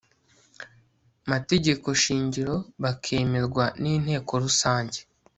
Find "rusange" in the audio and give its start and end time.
4.43-4.99